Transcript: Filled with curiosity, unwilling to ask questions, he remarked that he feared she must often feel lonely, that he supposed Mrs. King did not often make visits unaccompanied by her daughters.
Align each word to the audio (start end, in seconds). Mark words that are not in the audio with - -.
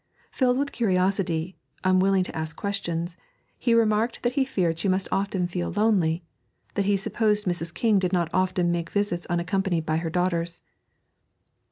Filled 0.31 0.57
with 0.57 0.71
curiosity, 0.71 1.59
unwilling 1.83 2.23
to 2.23 2.35
ask 2.35 2.55
questions, 2.55 3.17
he 3.59 3.75
remarked 3.75 4.23
that 4.23 4.33
he 4.33 4.43
feared 4.45 4.79
she 4.79 4.87
must 4.87 5.07
often 5.11 5.45
feel 5.45 5.69
lonely, 5.71 6.23
that 6.73 6.85
he 6.85 6.97
supposed 6.97 7.45
Mrs. 7.45 7.71
King 7.71 7.99
did 7.99 8.11
not 8.11 8.27
often 8.33 8.71
make 8.71 8.89
visits 8.89 9.27
unaccompanied 9.27 9.85
by 9.85 9.97
her 9.97 10.09
daughters. 10.09 10.63